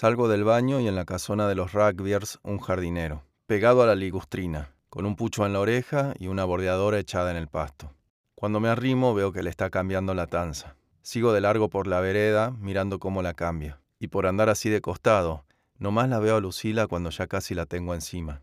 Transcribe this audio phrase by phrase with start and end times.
[0.00, 3.96] Salgo del baño y en la casona de los rugbyers un jardinero, pegado a la
[3.96, 7.92] ligustrina, con un pucho en la oreja y una bordeadora echada en el pasto.
[8.36, 10.76] Cuando me arrimo veo que le está cambiando la tanza.
[11.02, 13.80] Sigo de largo por la vereda mirando cómo la cambia.
[13.98, 15.44] Y por andar así de costado,
[15.78, 18.42] nomás la veo a Lucila cuando ya casi la tengo encima.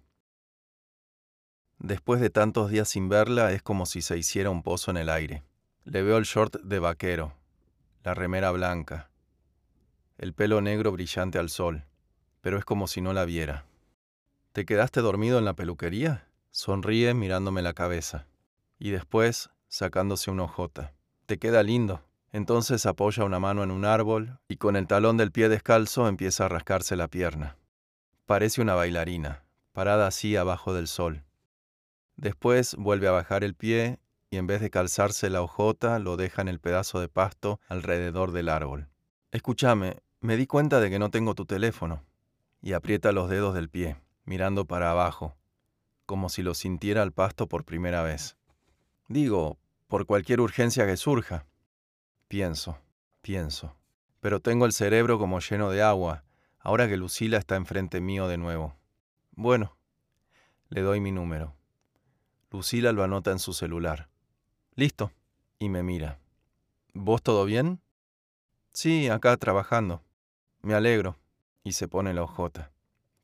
[1.80, 5.08] Después de tantos días sin verla es como si se hiciera un pozo en el
[5.08, 5.42] aire.
[5.86, 7.32] Le veo el short de vaquero,
[8.04, 9.10] la remera blanca,
[10.18, 11.86] el pelo negro brillante al sol,
[12.42, 13.66] pero es como si no la viera.
[14.54, 16.28] ¿Te quedaste dormido en la peluquería?
[16.52, 18.28] Sonríe mirándome la cabeza.
[18.80, 20.94] Y después, sacándose una ojota.
[21.26, 22.02] Te queda lindo.
[22.32, 26.46] Entonces apoya una mano en un árbol y con el talón del pie descalzo empieza
[26.46, 27.58] a rascarse la pierna.
[28.26, 31.24] Parece una bailarina, parada así abajo del sol.
[32.18, 36.42] Después vuelve a bajar el pie y en vez de calzarse la ojota lo deja
[36.42, 38.90] en el pedazo de pasto alrededor del árbol.
[39.32, 42.04] Escúchame, me di cuenta de que no tengo tu teléfono.
[42.62, 45.36] Y aprieta los dedos del pie, mirando para abajo,
[46.06, 48.36] como si lo sintiera al pasto por primera vez.
[49.08, 51.46] Digo, por cualquier urgencia que surja.
[52.28, 52.80] Pienso,
[53.22, 53.78] pienso.
[54.20, 56.24] Pero tengo el cerebro como lleno de agua,
[56.60, 58.76] ahora que Lucila está enfrente mío de nuevo.
[59.32, 59.78] Bueno,
[60.70, 61.56] le doy mi número.
[62.50, 64.10] Lucila lo anota en su celular.
[64.76, 65.12] Listo.
[65.60, 66.20] Y me mira.
[66.94, 67.82] ¿Vos todo bien?
[68.74, 70.05] Sí, acá trabajando.
[70.66, 71.16] Me alegro.
[71.64, 72.72] Y se pone la ojota.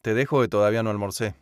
[0.04, 1.34] Te dejo que todavía no almorcé.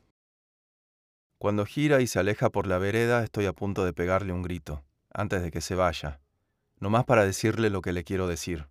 [1.38, 4.82] Cuando gira y se aleja por la vereda, estoy a punto de pegarle un grito,
[5.14, 6.22] antes de que se vaya,
[6.80, 8.70] nomás para decirle lo que le quiero decir.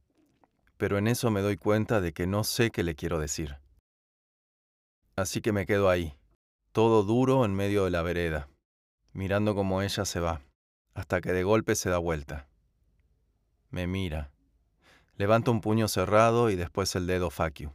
[0.79, 3.59] Pero en eso me doy cuenta de que no sé qué le quiero decir.
[5.15, 6.17] Así que me quedo ahí,
[6.73, 8.49] todo duro en medio de la vereda,
[9.13, 10.41] mirando cómo ella se va,
[10.95, 12.49] hasta que de golpe se da vuelta.
[13.69, 14.31] Me mira
[15.19, 17.75] Levanta un puño cerrado y después el dedo facio.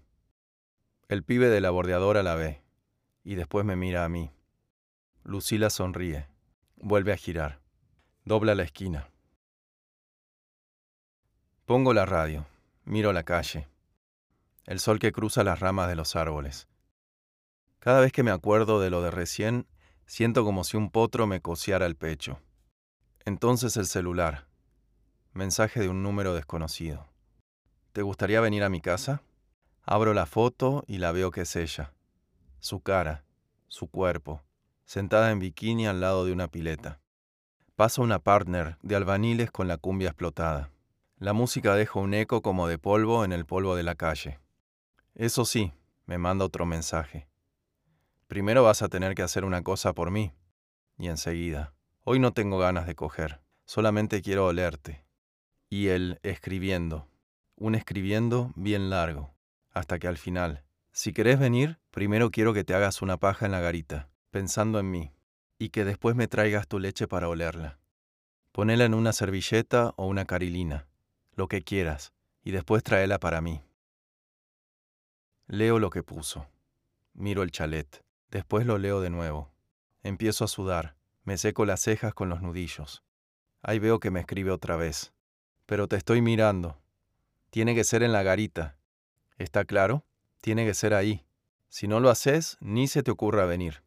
[1.09, 2.63] El pibe de la bordeadora la ve,
[3.21, 4.31] y después me mira a mí.
[5.23, 6.29] Lucila sonríe,
[6.77, 7.59] vuelve a girar,
[8.23, 9.09] dobla la esquina.
[11.65, 12.45] Pongo la radio,
[12.85, 13.67] miro la calle,
[14.65, 16.69] el sol que cruza las ramas de los árboles.
[17.79, 19.67] Cada vez que me acuerdo de lo de recién,
[20.05, 22.39] siento como si un potro me cociara el pecho.
[23.25, 24.47] Entonces el celular,
[25.33, 27.12] mensaje de un número desconocido.
[27.93, 29.21] ¿Te gustaría venir a mi casa?
[29.83, 31.93] Abro la foto y la veo que es ella.
[32.59, 33.23] Su cara,
[33.67, 34.41] su cuerpo,
[34.83, 36.99] sentada en bikini al lado de una pileta.
[37.75, 40.71] Pasa una partner de albaniles con la cumbia explotada.
[41.19, 44.39] La música deja un eco como de polvo en el polvo de la calle.
[45.13, 45.71] Eso sí,
[46.07, 47.27] me manda otro mensaje.
[48.25, 50.33] Primero vas a tener que hacer una cosa por mí.
[50.97, 51.75] Y enseguida.
[52.05, 55.05] Hoy no tengo ganas de coger, solamente quiero olerte.
[55.69, 57.07] Y él escribiendo
[57.55, 59.33] un escribiendo bien largo,
[59.71, 63.51] hasta que al final, si querés venir, primero quiero que te hagas una paja en
[63.51, 65.11] la garita, pensando en mí,
[65.57, 67.79] y que después me traigas tu leche para olerla.
[68.51, 70.87] Ponela en una servilleta o una carilina,
[71.35, 73.61] lo que quieras, y después tráela para mí.
[75.47, 76.47] Leo lo que puso.
[77.13, 78.03] Miro el chalet.
[78.29, 79.51] Después lo leo de nuevo.
[80.01, 80.95] Empiezo a sudar.
[81.23, 83.03] Me seco las cejas con los nudillos.
[83.61, 85.13] Ahí veo que me escribe otra vez.
[85.65, 86.81] Pero te estoy mirando,
[87.53, 88.79] tiene que ser en la garita.
[89.37, 90.07] ¿Está claro?
[90.41, 91.23] Tiene que ser ahí.
[91.69, 93.83] Si no lo haces, ni se te ocurra venir.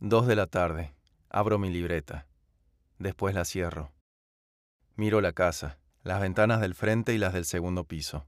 [0.00, 0.92] Dos de la tarde.
[1.28, 2.26] Abro mi libreta.
[2.98, 3.92] Después la cierro.
[4.96, 8.26] Miro la casa, las ventanas del frente y las del segundo piso.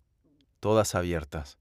[0.60, 1.58] Todas abiertas.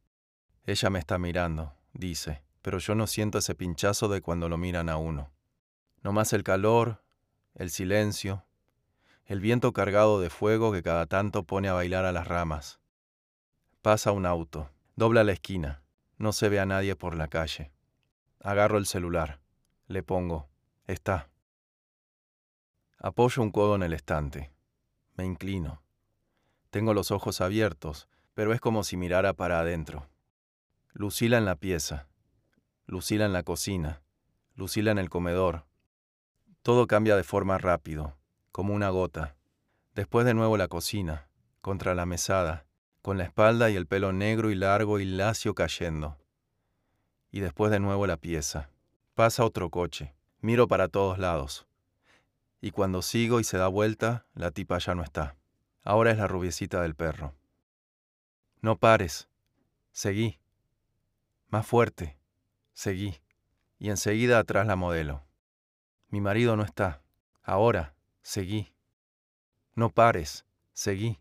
[0.63, 4.89] Ella me está mirando, dice, pero yo no siento ese pinchazo de cuando lo miran
[4.89, 5.31] a uno.
[6.03, 7.03] No más el calor,
[7.55, 8.46] el silencio,
[9.27, 12.79] el viento cargado de fuego que cada tanto pone a bailar a las ramas.
[13.81, 15.83] Pasa un auto, dobla la esquina,
[16.17, 17.73] no se ve a nadie por la calle.
[18.39, 19.41] Agarro el celular,
[19.87, 20.47] le pongo,
[20.85, 21.29] está.
[22.97, 24.53] Apoyo un codo en el estante,
[25.15, 25.83] me inclino.
[26.69, 30.07] Tengo los ojos abiertos, pero es como si mirara para adentro.
[30.93, 32.07] Lucila en la pieza,
[32.85, 34.01] Lucila en la cocina,
[34.55, 35.65] Lucila en el comedor.
[36.61, 38.16] Todo cambia de forma rápido,
[38.57, 39.35] como una gota.
[39.93, 41.29] Después de nuevo la cocina,
[41.61, 42.65] contra la mesada,
[43.03, 46.17] con la espalda y el pelo negro y largo y lacio cayendo.
[47.29, 48.71] Y después de nuevo la pieza.
[49.13, 50.15] Pasa otro coche.
[50.41, 51.67] Miro para todos lados.
[52.59, 55.35] Y cuando sigo y se da vuelta, la tipa ya no está.
[55.83, 57.35] Ahora es la rubiecita del perro.
[58.61, 59.29] No pares.
[59.91, 60.39] Seguí.
[61.49, 62.17] Más fuerte.
[62.73, 63.21] Seguí.
[63.77, 65.21] Y enseguida atrás la modelo.
[66.09, 67.03] Mi marido no está.
[67.43, 67.93] Ahora
[68.27, 68.73] seguí.
[69.73, 71.17] No pares, seguí.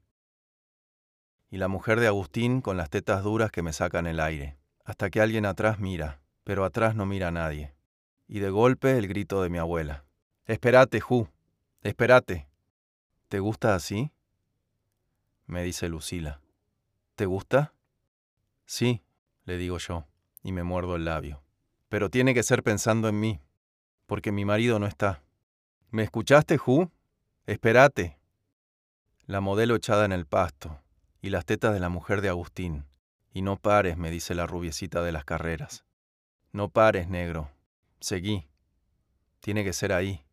[1.48, 5.08] y la mujer de Agustín con las tetas duras que me sacan el aire, hasta
[5.08, 7.72] que alguien atrás mira, pero atrás no mira a nadie.
[8.26, 10.04] Y de golpe el grito de mi abuela.
[10.46, 11.28] Espérate, Ju,
[11.82, 12.48] espérate.
[13.28, 14.10] ¿Te gusta así?
[15.46, 16.40] me dice Lucila.
[17.14, 17.72] ¿Te gusta?
[18.64, 19.04] Sí,
[19.44, 20.06] le digo yo,
[20.42, 21.40] y me muerdo el labio.
[21.88, 23.40] Pero tiene que ser pensando en mí,
[24.06, 25.22] porque mi marido no está.
[25.90, 26.90] ¿Me escuchaste, Ju?
[27.46, 28.18] Espérate.
[29.26, 30.82] La modelo echada en el pasto,
[31.22, 32.86] y las tetas de la mujer de Agustín.
[33.32, 35.84] Y no pares, me dice la rubiecita de las carreras.
[36.50, 37.50] No pares, negro.
[38.00, 38.48] Seguí.
[39.38, 40.24] Tiene que ser ahí.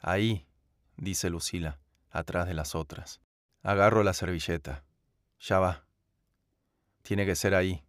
[0.00, 0.48] Ahí,
[0.96, 1.78] dice Lucila,
[2.10, 3.20] atrás de las otras.
[3.62, 4.84] Agarro la servilleta.
[5.38, 5.86] Ya va.
[7.02, 7.84] Tiene que ser ahí.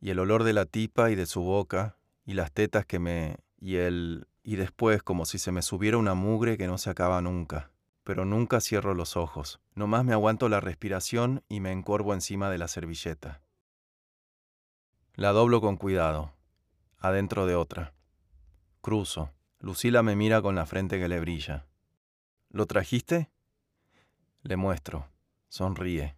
[0.00, 3.38] Y el olor de la tipa y de su boca, y las tetas que me...
[3.58, 4.28] y el...
[4.44, 7.70] y después como si se me subiera una mugre que no se acaba nunca.
[8.04, 9.60] Pero nunca cierro los ojos.
[9.74, 13.40] Nomás me aguanto la respiración y me encorvo encima de la servilleta.
[15.14, 16.34] La doblo con cuidado.
[16.98, 17.94] Adentro de otra.
[18.82, 19.32] Cruzo.
[19.58, 21.66] Lucila me mira con la frente que le brilla.
[22.50, 23.30] ¿Lo trajiste?
[24.42, 25.08] Le muestro.
[25.48, 26.16] Sonríe.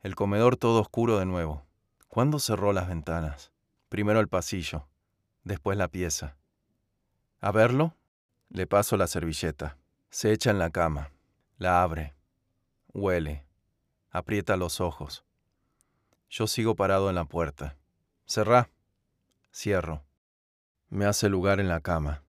[0.00, 1.64] El comedor todo oscuro de nuevo.
[2.08, 3.52] ¿Cuándo cerró las ventanas?
[3.88, 4.88] Primero el pasillo,
[5.44, 6.36] después la pieza.
[7.44, 7.96] ¿A verlo?
[8.50, 9.76] Le paso la servilleta.
[10.10, 11.10] Se echa en la cama.
[11.58, 12.14] La abre.
[12.94, 13.44] Huele.
[14.10, 15.24] Aprieta los ojos.
[16.30, 17.76] Yo sigo parado en la puerta.
[18.26, 18.70] Cerrá.
[19.52, 20.04] Cierro.
[20.88, 22.22] Me hace lugar en la cama.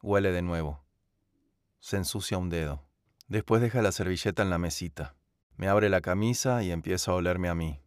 [0.00, 0.82] Huele de nuevo.
[1.78, 2.82] Se ensucia un dedo.
[3.26, 5.14] Después deja la servilleta en la mesita.
[5.58, 7.82] Me abre la camisa y empieza a olerme a mí.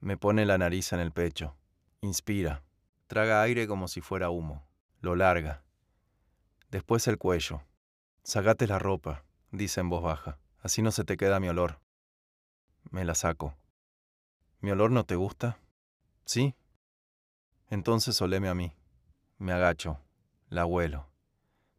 [0.00, 1.58] Me pone la nariz en el pecho.
[2.00, 2.64] Inspira.
[3.06, 4.66] Traga aire como si fuera humo.
[5.02, 5.63] Lo larga.
[6.74, 7.62] Después el cuello.
[8.24, 10.40] Sacate la ropa, dice en voz baja.
[10.58, 11.78] Así no se te queda mi olor.
[12.90, 13.54] Me la saco.
[14.58, 15.60] ¿Mi olor no te gusta?
[16.24, 16.56] ¿Sí?
[17.70, 18.74] Entonces oleme a mí.
[19.38, 20.00] Me agacho.
[20.48, 21.14] La huelo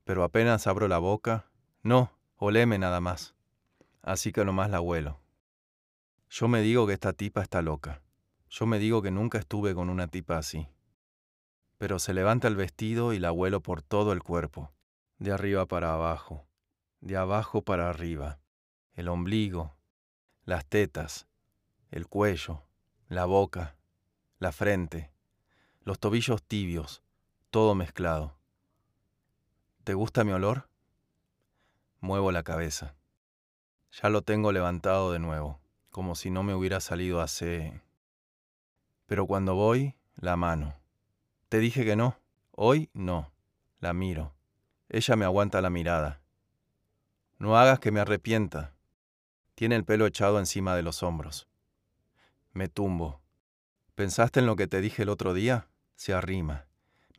[0.06, 1.52] pero apenas abro la boca,
[1.82, 3.36] no, oleme nada más.
[4.02, 5.20] Así que nomás la huelo.
[6.30, 8.02] Yo me digo que esta tipa está loca.
[8.50, 10.68] Yo me digo que nunca estuve con una tipa así.
[11.80, 14.72] Pero se levanta el vestido y la huelo por todo el cuerpo,
[15.18, 16.46] de arriba para abajo,
[17.02, 18.40] de abajo para arriba,
[18.94, 19.76] el ombligo,
[20.44, 21.28] las tetas,
[21.92, 22.64] el cuello,
[23.08, 23.78] la boca,
[24.40, 25.12] la frente,
[25.82, 27.04] los tobillos tibios,
[27.50, 28.38] todo mezclado.
[29.84, 30.68] ¿Te gusta mi olor?
[32.00, 32.96] Muevo la cabeza.
[33.92, 37.82] Ya lo tengo levantado de nuevo, como si no me hubiera salido hace...
[39.06, 40.76] Pero cuando voy, la mano.
[41.50, 42.18] Te dije que no.
[42.52, 43.32] Hoy no.
[43.80, 44.34] La miro.
[44.90, 46.22] Ella me aguanta la mirada.
[47.38, 48.74] No hagas que me arrepienta.
[49.56, 51.48] Tiene el pelo echado encima de los hombros.
[52.54, 53.22] Me tumbo.
[53.96, 55.68] ¿Pensaste en lo que te dije el otro día?
[55.96, 56.68] Se arrima.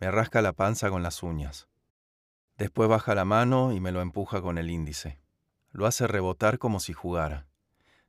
[0.00, 1.68] Me rasca la panza con las uñas.
[2.56, 5.18] Después baja la mano y me lo empuja con el índice.
[5.72, 7.46] Lo hace rebotar como si jugara,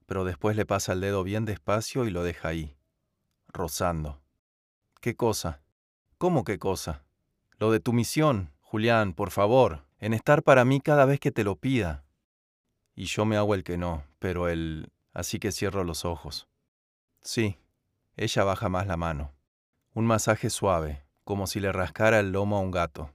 [0.05, 2.77] pero después le pasa el dedo bien despacio y lo deja ahí,
[3.47, 4.21] rozando.
[5.01, 5.61] ¿Qué cosa?
[6.17, 7.03] ¿Cómo qué cosa?
[7.57, 11.45] Lo de tu misión, Julián, por favor, en estar para mí cada vez que te
[11.45, 12.03] lo pida.
[12.95, 14.91] Y yo me hago el que no, pero el...
[15.13, 16.49] así que cierro los ojos.
[17.21, 17.57] Sí,
[18.17, 19.31] ella baja más la mano.
[19.93, 23.13] Un masaje suave, como si le rascara el lomo a un gato.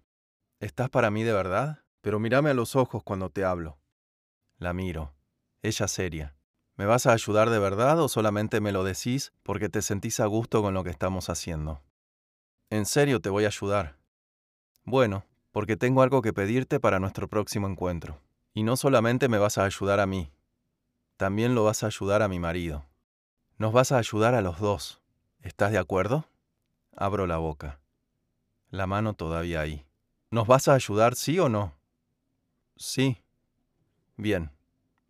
[0.58, 1.84] ¿Estás para mí de verdad?
[2.00, 3.78] Pero mírame a los ojos cuando te hablo.
[4.56, 5.12] La miro.
[5.60, 6.34] Ella seria.
[6.76, 10.24] ¿Me vas a ayudar de verdad o solamente me lo decís porque te sentís a
[10.24, 11.82] gusto con lo que estamos haciendo?
[12.70, 13.98] En serio te voy a ayudar.
[14.84, 18.20] Bueno, porque tengo algo que pedirte para nuestro próximo encuentro.
[18.52, 20.30] Y no solamente me vas a ayudar a mí,
[21.22, 22.84] también lo vas a ayudar a mi marido.
[23.56, 25.00] Nos vas a ayudar a los dos.
[25.40, 26.26] ¿Estás de acuerdo?
[26.96, 27.78] Abro la boca.
[28.70, 29.86] La mano todavía ahí.
[30.32, 31.74] ¿Nos vas a ayudar, sí o no?
[32.76, 33.22] Sí.
[34.16, 34.50] Bien,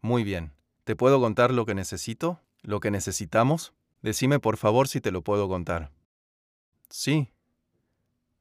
[0.02, 0.52] muy bien.
[0.84, 2.40] ¿Te puedo contar lo que necesito?
[2.61, 3.72] ¿Lo que necesitamos?
[4.02, 5.92] Decime por favor si te lo puedo contar.
[6.90, 7.32] Sí.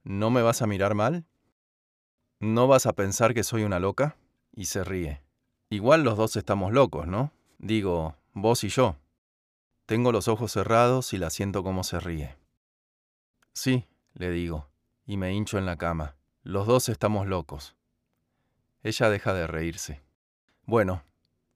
[0.03, 1.25] ¿No me vas a mirar mal?
[2.41, 4.17] ¿No vas a pensar que soy una loca?
[4.51, 5.21] Y se ríe.
[5.69, 7.31] Igual los dos estamos locos, ¿no?
[7.59, 8.95] Digo, vos y yo.
[9.85, 12.35] Tengo los ojos cerrados y la siento como se ríe.
[13.53, 14.67] Sí, le digo,
[15.05, 16.15] y me hincho en la cama.
[16.41, 17.75] Los dos estamos locos.
[18.81, 20.01] Ella deja de reírse.
[20.65, 21.03] Bueno,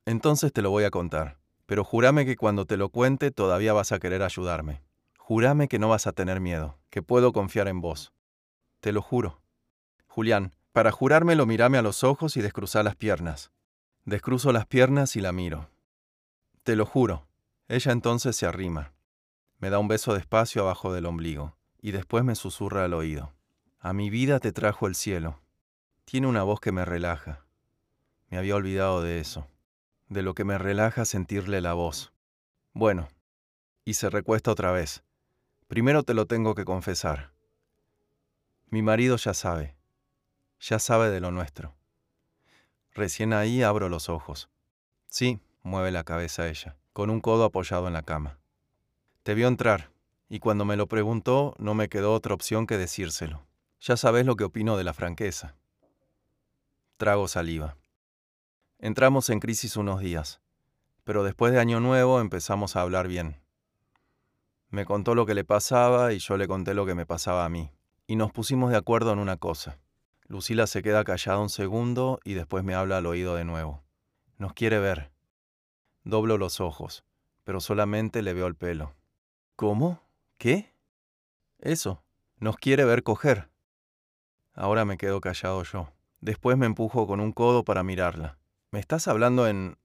[0.05, 3.91] entonces te lo voy a contar, pero júrame que cuando te lo cuente todavía vas
[3.91, 4.83] a querer ayudarme.
[5.17, 8.13] Júrame que no vas a tener miedo, que puedo confiar en vos.
[8.81, 9.41] Te lo juro.
[10.05, 13.50] Julián, para jurármelo mírame a los ojos y descruza las piernas.
[14.03, 15.70] Descruzo las piernas y la miro.
[16.63, 17.29] Te lo juro.
[17.70, 18.91] Ella entonces se arrima,
[19.58, 23.34] me da un beso despacio abajo del ombligo y después me susurra al oído.
[23.79, 25.39] A mi vida te trajo el cielo.
[26.03, 27.46] Tiene una voz que me relaja.
[28.27, 29.48] Me había olvidado de eso,
[30.10, 32.12] de lo que me relaja sentirle la voz.
[32.74, 33.08] Bueno,
[33.86, 35.05] y se recuesta otra vez.
[35.67, 37.32] Primero te lo tengo que confesar.
[38.67, 39.75] Mi marido ya sabe,
[40.59, 41.75] ya sabe de lo nuestro.
[42.93, 44.50] Recién ahí abro los ojos.
[45.07, 48.39] Sí, mueve la cabeza ella, con un codo apoyado en la cama.
[49.24, 49.91] Te vio entrar,
[50.29, 53.45] y cuando me lo preguntó no me quedó otra opción que decírselo.
[53.81, 55.55] Ya sabes lo que opino de la franqueza.
[56.97, 57.75] Trago saliva.
[58.79, 60.41] Entramos en crisis unos días,
[61.03, 63.41] pero después de Año Nuevo empezamos a hablar bien.
[64.69, 67.50] Me contó lo que le pasaba y yo le conté lo que me pasaba a
[67.50, 67.71] mí,
[68.07, 69.79] y nos pusimos de acuerdo en una cosa.
[70.27, 73.84] Lucila se queda callada un segundo y después me habla al oído de nuevo.
[74.38, 75.12] Nos quiere ver.
[76.03, 77.03] Doblo los ojos,
[77.44, 78.96] pero solamente le veo el pelo.
[79.55, 80.01] ¿Cómo?
[80.38, 80.74] ¿Qué?
[81.60, 82.03] Eso.
[82.38, 83.50] Nos quiere ver coger.
[84.53, 85.91] Ahora me quedo callado yo.
[86.22, 88.38] Después me empujo con un codo para mirarla.
[88.72, 89.77] ¿Me estás hablando en...?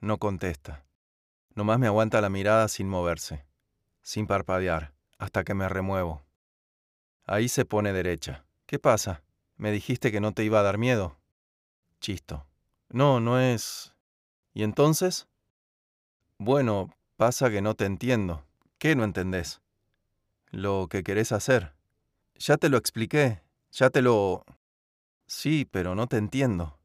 [0.00, 0.84] No contesta.
[1.54, 3.44] Nomás me aguanta la mirada sin moverse,
[4.00, 6.22] sin parpadear, hasta que me remuevo.
[7.24, 8.44] Ahí se pone derecha.
[8.66, 9.22] ¿Qué pasa?
[9.58, 11.18] ¿Me dijiste que no te iba a dar miedo?
[12.00, 12.46] Chisto.
[12.90, 13.92] No, no es...
[14.54, 15.26] ¿Y entonces?
[16.38, 18.46] Bueno, pasa que no te entiendo.
[18.78, 19.60] ¿Qué no entendés?
[20.50, 21.74] Lo que querés hacer.
[22.36, 24.44] Ya te lo expliqué, ya te lo...
[25.26, 26.78] Sí, pero no te entiendo.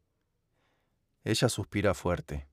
[1.23, 2.47] Ella suspira fuerte.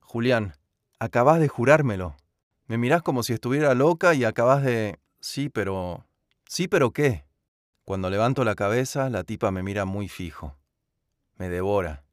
[0.00, 0.54] Julián,
[0.98, 2.16] acabás de jurármelo.
[2.66, 4.98] Me mirás como si estuviera loca y acabás de...
[5.20, 6.06] Sí, pero...
[6.46, 7.29] Sí, pero ¿qué?
[7.90, 10.56] Cuando levanto la cabeza, la tipa me mira muy fijo.
[11.34, 12.04] Me devora.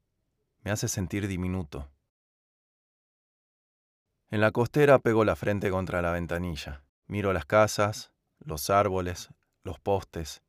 [0.64, 1.88] Me hace sentir diminuto.
[4.32, 6.82] En la costera pego la frente contra la ventanilla.
[7.06, 9.30] Miro las casas, los árboles,
[9.62, 10.42] los postes.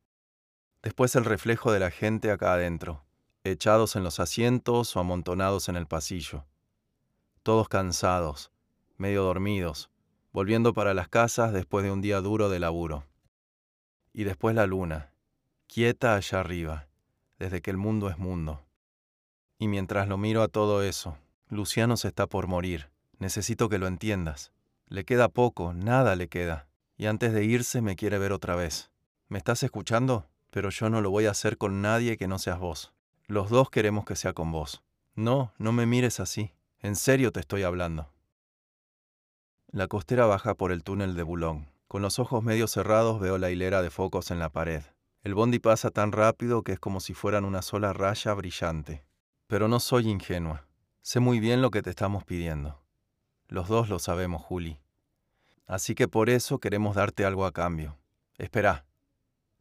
[0.80, 3.04] Después el reflejo de la gente acá adentro,
[3.44, 6.46] echados en los asientos o amontonados en el pasillo.
[7.42, 8.50] Todos cansados,
[8.96, 9.90] medio dormidos,
[10.32, 13.04] volviendo para las casas después de un día duro de laburo.
[14.14, 15.12] Y después la luna,
[15.68, 16.88] quieta allá arriba,
[17.38, 18.64] desde que el mundo es mundo.
[19.58, 21.16] Y mientras lo miro a todo eso,
[21.48, 24.52] Luciano se está por morir Necesito que lo entiendas.
[24.86, 26.68] Le queda poco, nada le queda.
[26.96, 28.90] Y antes de irse me quiere ver otra vez.
[29.28, 30.28] ¿Me estás escuchando?
[30.50, 32.92] Pero yo no lo voy a hacer con nadie que no seas vos.
[33.26, 34.82] Los dos queremos que sea con vos.
[35.14, 36.52] No, no me mires así.
[36.80, 38.08] En serio te estoy hablando.
[39.70, 41.68] La costera baja por el túnel de Boulogne.
[41.88, 44.82] Con los ojos medio cerrados veo la hilera de focos en la pared.
[45.22, 49.04] El bondi pasa tan rápido que es como si fueran una sola raya brillante.
[49.46, 50.66] Pero no soy ingenua.
[51.02, 52.82] Sé muy bien lo que te estamos pidiendo.
[53.48, 54.78] Los dos lo sabemos, Juli.
[55.66, 57.98] Así que por eso queremos darte algo a cambio.
[58.36, 58.86] Espera.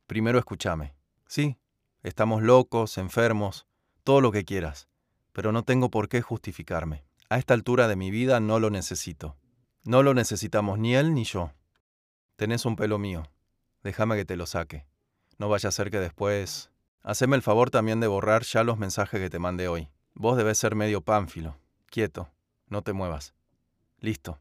[0.05, 0.93] Primero escúchame.
[1.25, 1.57] Sí,
[2.03, 3.65] estamos locos, enfermos,
[4.03, 4.87] todo lo que quieras,
[5.33, 7.03] pero no tengo por qué justificarme.
[7.29, 9.35] A esta altura de mi vida no lo necesito.
[9.83, 11.51] No lo necesitamos ni él ni yo.
[12.37, 13.23] Tenés un pelo mío.
[13.83, 14.85] Déjame que te lo saque.
[15.37, 16.71] No vaya a ser que después...
[17.03, 19.87] Haceme el favor también de borrar ya los mensajes que te mandé hoy.
[20.13, 21.57] Vos debes ser medio pánfilo.
[21.85, 22.29] Quieto.
[22.67, 23.33] No te muevas.
[23.99, 24.39] Listo.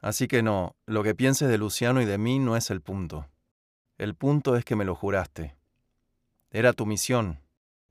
[0.00, 3.28] Así que no, lo que pienses de Luciano y de mí no es el punto.
[3.98, 5.56] El punto es que me lo juraste.
[6.50, 7.40] Era tu misión.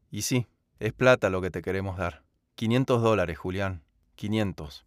[0.09, 0.47] Y sí,
[0.79, 2.23] es plata lo que te queremos dar.
[2.55, 3.83] 500 dólares, Julián.
[4.15, 4.85] 500.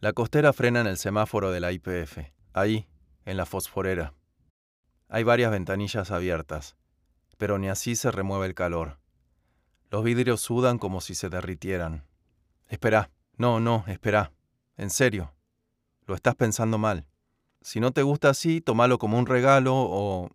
[0.00, 2.18] La costera frena en el semáforo de la IPF,
[2.52, 2.86] ahí,
[3.24, 4.12] en la fosforera.
[5.08, 6.76] Hay varias ventanillas abiertas,
[7.36, 8.98] pero ni así se remueve el calor.
[9.90, 12.04] Los vidrios sudan como si se derritieran.
[12.68, 14.32] Espera, no, no, espera.
[14.76, 15.32] En serio.
[16.06, 17.06] Lo estás pensando mal.
[17.60, 20.30] Si no te gusta así, tómalo como un regalo o...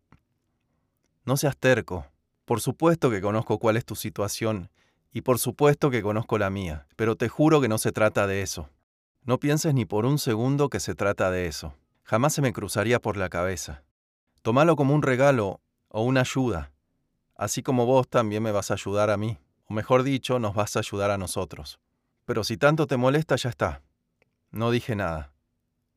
[1.25, 2.07] No seas terco.
[2.45, 4.71] Por supuesto que conozco cuál es tu situación
[5.11, 8.41] y por supuesto que conozco la mía, pero te juro que no se trata de
[8.41, 8.69] eso.
[9.23, 11.75] No pienses ni por un segundo que se trata de eso.
[12.03, 13.83] Jamás se me cruzaría por la cabeza.
[14.41, 16.72] Tómalo como un regalo o una ayuda,
[17.36, 20.75] así como vos también me vas a ayudar a mí, o mejor dicho, nos vas
[20.75, 21.79] a ayudar a nosotros.
[22.25, 23.81] Pero si tanto te molesta, ya está.
[24.51, 25.31] No dije nada.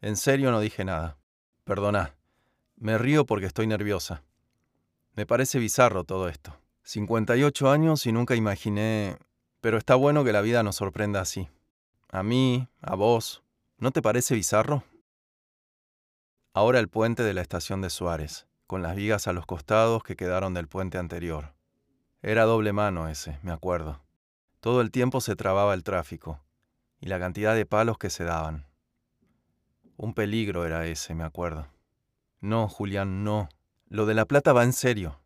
[0.00, 1.18] En serio no dije nada.
[1.64, 2.14] Perdona.
[2.76, 4.22] Me río porque estoy nerviosa.
[5.14, 6.56] Me parece bizarro todo esto.
[6.84, 9.18] 58 años y nunca imaginé...
[9.60, 11.48] Pero está bueno que la vida nos sorprenda así.
[12.08, 13.42] A mí, a vos.
[13.78, 14.82] ¿No te parece bizarro?
[16.54, 20.16] Ahora el puente de la estación de Suárez, con las vigas a los costados que
[20.16, 21.54] quedaron del puente anterior.
[22.20, 24.02] Era doble mano ese, me acuerdo.
[24.60, 26.40] Todo el tiempo se trababa el tráfico.
[27.00, 28.66] y la cantidad de palos que se daban.
[29.96, 31.66] Un peligro era ese, me acuerdo.
[32.40, 33.48] No, Julián, no.
[33.88, 35.20] Lo de la plata va en serio.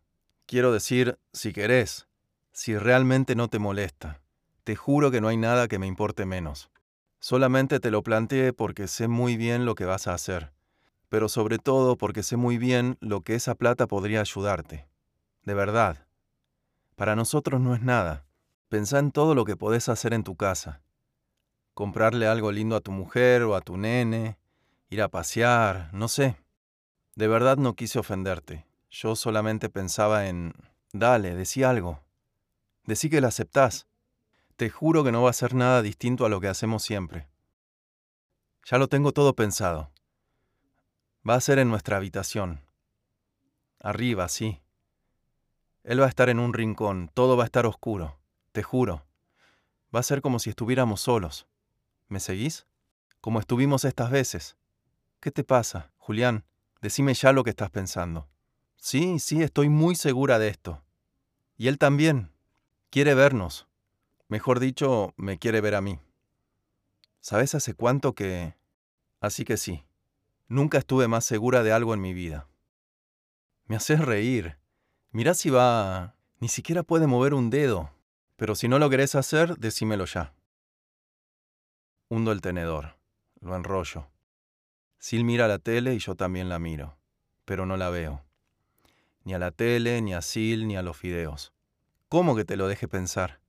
[0.47, 2.07] Quiero decir, si querés,
[2.51, 4.21] si realmente no te molesta.
[4.63, 6.71] Te juro que no hay nada que me importe menos.
[7.19, 10.51] Solamente te lo planteé porque sé muy bien lo que vas a hacer,
[11.09, 14.87] pero sobre todo porque sé muy bien lo que esa plata podría ayudarte.
[15.43, 16.05] De verdad.
[16.95, 18.25] Para nosotros no es nada.
[18.69, 20.81] Pensá en todo lo que podés hacer en tu casa.
[21.73, 24.37] Comprarle algo lindo a tu mujer o a tu nene,
[24.89, 26.37] ir a pasear, no sé.
[27.15, 28.65] De verdad no quise ofenderte.
[28.89, 30.53] Yo solamente pensaba en...
[30.91, 32.01] Dale, decí algo.
[32.83, 33.87] Decí que la aceptás.
[34.55, 37.27] Te juro que no va a ser nada distinto a lo que hacemos siempre.
[38.65, 39.91] Ya lo tengo todo pensado.
[41.27, 42.61] Va a ser en nuestra habitación.
[43.79, 44.61] Arriba, sí.
[45.83, 48.17] Él va a estar en un rincón, todo va a estar oscuro,
[48.53, 49.05] te juro.
[49.93, 51.45] Va a ser como si estuviéramos solos.
[52.07, 52.65] ¿Me seguís?
[53.19, 54.55] Como estuvimos estas veces.
[55.19, 56.45] ¿Qué te pasa, Julián?
[56.81, 58.29] Decime ya lo que estás pensando.
[58.77, 60.81] Sí, sí, estoy muy segura de esto.
[61.57, 62.31] Y él también.
[62.89, 63.67] Quiere vernos.
[64.29, 65.99] Mejor dicho, me quiere ver a mí.
[67.19, 68.55] ¿Sabes hace cuánto que...
[69.19, 69.83] Así que sí,
[70.47, 72.47] nunca estuve más segura de algo en mi vida.
[73.65, 74.57] Me haces reír.
[75.11, 76.15] Mirá si va...
[76.39, 77.91] Ni siquiera puede mover un dedo.
[78.35, 80.33] Pero si no lo querés hacer, decímelo ya.
[82.09, 82.97] Hundo el tenedor.
[83.41, 84.07] Lo enrollo.
[85.01, 86.97] Sil mira la tele y yo también la miro.
[87.45, 88.23] Pero no la veo.
[89.23, 91.53] Ni a la tele, ni a Sil, ni a los fideos.
[92.07, 93.41] ¿Cómo que te lo deje pensar?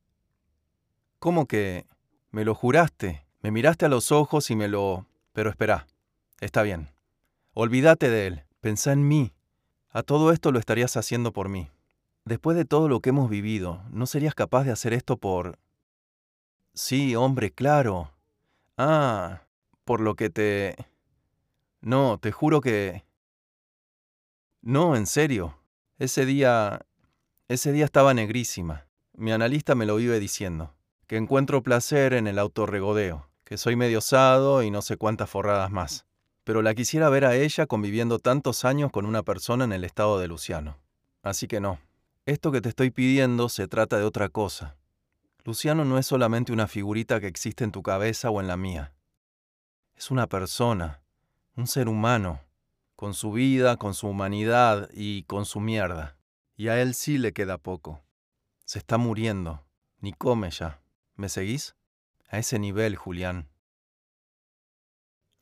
[1.18, 1.86] ¿Cómo que...
[2.30, 5.06] Me lo juraste, me miraste a los ojos y me lo...
[5.32, 5.86] Pero espera,
[6.40, 6.90] está bien.
[7.52, 9.32] Olvídate de él, pensá en mí.
[9.90, 11.70] A todo esto lo estarías haciendo por mí.
[12.24, 15.58] Después de todo lo que hemos vivido, ¿no serías capaz de hacer esto por...
[16.74, 18.12] Sí, hombre, claro.
[18.76, 19.42] Ah,
[19.84, 20.76] por lo que te...
[21.80, 23.04] No, te juro que...
[24.60, 25.58] No, en serio.
[25.98, 26.84] Ese día...
[27.48, 28.86] Ese día estaba negrísima.
[29.14, 30.74] Mi analista me lo vive diciendo
[31.08, 35.70] que encuentro placer en el autorregodeo, que soy medio osado y no sé cuántas forradas
[35.70, 36.04] más.
[36.48, 40.18] Pero la quisiera ver a ella conviviendo tantos años con una persona en el estado
[40.18, 40.78] de Luciano.
[41.22, 41.78] Así que no.
[42.24, 44.78] Esto que te estoy pidiendo se trata de otra cosa.
[45.44, 48.94] Luciano no es solamente una figurita que existe en tu cabeza o en la mía.
[49.94, 51.02] Es una persona,
[51.54, 52.40] un ser humano,
[52.96, 56.16] con su vida, con su humanidad y con su mierda.
[56.56, 58.00] Y a él sí le queda poco.
[58.64, 59.66] Se está muriendo,
[60.00, 60.80] ni come ya.
[61.14, 61.76] ¿Me seguís?
[62.30, 63.50] A ese nivel, Julián.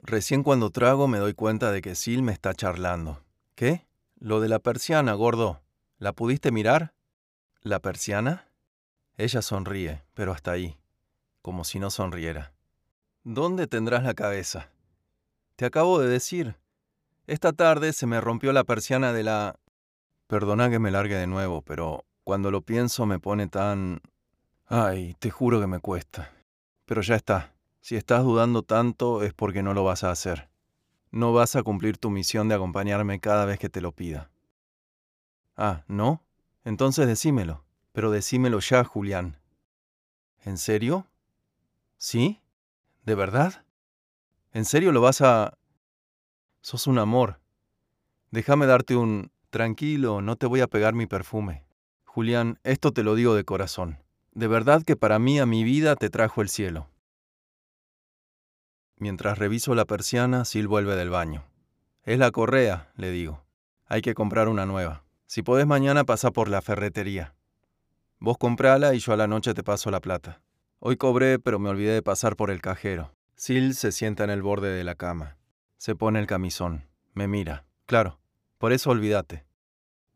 [0.09, 3.25] Recién cuando trago me doy cuenta de que Sil me está charlando.
[3.57, 3.89] ¿Qué?
[4.21, 5.63] Lo de la persiana, gordo.
[5.99, 6.95] ¿La pudiste mirar?
[7.61, 8.49] ¿La persiana?
[9.17, 10.79] Ella sonríe, pero hasta ahí,
[11.43, 12.53] como si no sonriera.
[13.25, 14.71] ¿Dónde tendrás la cabeza?
[15.57, 16.55] Te acabo de decir.
[17.27, 19.59] Esta tarde se me rompió la persiana de la...
[20.29, 24.01] Perdona que me largue de nuevo, pero cuando lo pienso me pone tan...
[24.67, 26.33] Ay, te juro que me cuesta.
[26.85, 27.56] Pero ya está.
[27.87, 30.49] Si estás dudando tanto es porque no lo vas a hacer.
[31.13, 34.29] No vas a cumplir tu misión de acompañarme cada vez que te lo pida.
[35.57, 36.21] Ah, ¿no?
[36.65, 37.63] Entonces decímelo.
[37.93, 39.39] Pero decímelo ya, Julián.
[40.45, 41.07] ¿En serio?
[41.97, 42.41] ¿Sí?
[43.05, 43.65] ¿De verdad?
[44.53, 45.57] ¿En serio lo vas a...
[46.63, 47.39] Sos un amor.
[48.33, 49.31] Déjame darte un...
[49.51, 51.65] Tranquilo, no te voy a pegar mi perfume.
[52.05, 54.03] Julián, esto te lo digo de corazón.
[54.33, 56.89] De verdad que para mí a mi vida te trajo el cielo.
[58.99, 61.45] Mientras reviso la persiana, Sil vuelve del baño.
[62.05, 63.43] Es la correa, le digo.
[63.87, 65.05] Hay que comprar una nueva.
[65.27, 67.35] Si podés mañana pasa por la ferretería.
[68.19, 70.41] Vos comprala y yo a la noche te paso la plata.
[70.79, 73.13] Hoy cobré, pero me olvidé de pasar por el cajero.
[73.37, 75.37] Sil se sienta en el borde de la cama.
[75.77, 76.89] Se pone el camisón.
[77.13, 77.67] Me mira.
[77.87, 78.19] Claro,
[78.59, 79.45] por eso olvídate.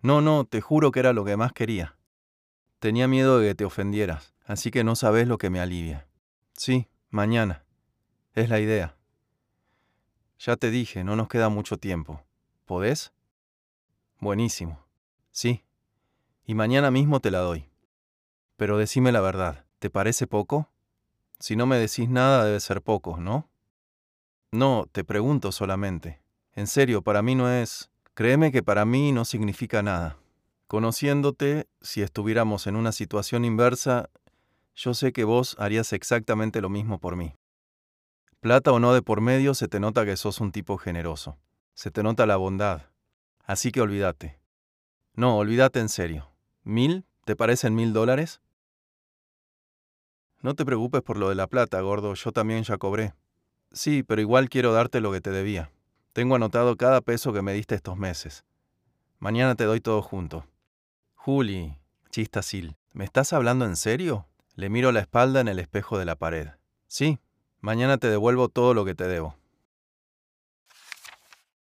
[0.00, 1.96] No, no, te juro que era lo que más quería.
[2.78, 6.06] Tenía miedo de que te ofendieras, así que no sabes lo que me alivia.
[6.54, 7.64] Sí, mañana.
[8.34, 8.96] Es la idea.
[10.38, 12.22] Ya te dije, no nos queda mucho tiempo.
[12.64, 13.12] ¿Podés?
[14.20, 14.78] Buenísimo.
[15.32, 15.64] Sí.
[16.46, 17.68] Y mañana mismo te la doy.
[18.56, 20.70] Pero decime la verdad, ¿te parece poco?
[21.40, 23.48] Si no me decís nada debe ser poco, ¿no?
[24.52, 26.22] No, te pregunto solamente.
[26.54, 27.90] En serio, para mí no es...
[28.14, 30.18] Créeme que para mí no significa nada.
[30.66, 34.10] Conociéndote, si estuviéramos en una situación inversa,
[34.74, 37.34] yo sé que vos harías exactamente lo mismo por mí.
[38.40, 41.37] Plata o no de por medio, se te nota que sos un tipo generoso.
[41.74, 42.87] Se te nota la bondad.
[43.44, 44.40] Así que olvídate.
[45.14, 46.31] No, olvídate en serio.
[46.64, 47.05] ¿Mil?
[47.26, 48.40] ¿Te parecen mil dólares?
[50.40, 53.12] No te preocupes por lo de la plata, gordo, yo también ya cobré.
[53.72, 55.70] Sí, pero igual quiero darte lo que te debía.
[56.14, 58.46] Tengo anotado cada peso que me diste estos meses.
[59.18, 60.46] Mañana te doy todo junto.
[61.14, 61.76] Juli,
[62.09, 64.26] chista Sil, ¿me estás hablando en serio?
[64.55, 66.48] Le miro la espalda en el espejo de la pared.
[66.87, 67.18] Sí,
[67.60, 69.39] mañana te devuelvo todo lo que te debo.